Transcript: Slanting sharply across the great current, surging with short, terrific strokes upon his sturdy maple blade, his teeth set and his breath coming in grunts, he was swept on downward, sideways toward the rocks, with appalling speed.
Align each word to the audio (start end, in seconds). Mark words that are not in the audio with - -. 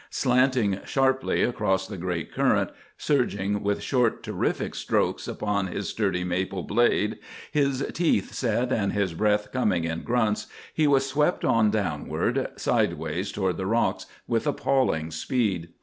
Slanting 0.09 0.79
sharply 0.83 1.43
across 1.43 1.87
the 1.87 1.95
great 1.95 2.33
current, 2.33 2.71
surging 2.97 3.61
with 3.61 3.83
short, 3.83 4.23
terrific 4.23 4.73
strokes 4.73 5.27
upon 5.27 5.67
his 5.67 5.87
sturdy 5.89 6.23
maple 6.23 6.63
blade, 6.63 7.19
his 7.51 7.85
teeth 7.93 8.33
set 8.33 8.71
and 8.71 8.93
his 8.93 9.13
breath 9.13 9.51
coming 9.51 9.83
in 9.83 10.01
grunts, 10.01 10.47
he 10.73 10.87
was 10.87 11.05
swept 11.07 11.45
on 11.45 11.69
downward, 11.69 12.47
sideways 12.55 13.31
toward 13.31 13.57
the 13.57 13.67
rocks, 13.67 14.07
with 14.27 14.47
appalling 14.47 15.11
speed. 15.11 15.69